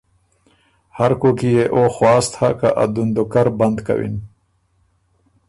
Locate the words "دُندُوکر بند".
2.93-3.77